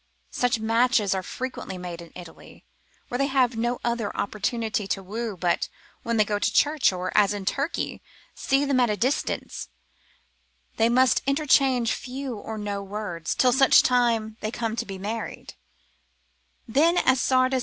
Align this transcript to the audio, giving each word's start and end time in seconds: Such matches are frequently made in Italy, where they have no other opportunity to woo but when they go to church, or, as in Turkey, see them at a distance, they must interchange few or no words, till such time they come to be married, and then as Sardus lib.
Such 0.31 0.59
matches 0.59 1.13
are 1.13 1.21
frequently 1.21 1.77
made 1.77 2.01
in 2.01 2.11
Italy, 2.15 2.65
where 3.09 3.19
they 3.19 3.27
have 3.27 3.55
no 3.55 3.77
other 3.83 4.11
opportunity 4.17 4.87
to 4.87 5.03
woo 5.03 5.37
but 5.37 5.69
when 6.01 6.17
they 6.17 6.25
go 6.25 6.39
to 6.39 6.51
church, 6.51 6.91
or, 6.91 7.11
as 7.15 7.35
in 7.35 7.45
Turkey, 7.45 8.01
see 8.33 8.65
them 8.65 8.79
at 8.79 8.89
a 8.89 8.97
distance, 8.97 9.69
they 10.77 10.89
must 10.89 11.21
interchange 11.27 11.91
few 11.93 12.35
or 12.35 12.57
no 12.57 12.81
words, 12.81 13.35
till 13.35 13.53
such 13.53 13.83
time 13.83 14.37
they 14.39 14.49
come 14.49 14.75
to 14.75 14.87
be 14.87 14.97
married, 14.97 15.53
and 16.65 16.75
then 16.75 16.97
as 16.97 17.21
Sardus 17.21 17.51
lib. 17.51 17.59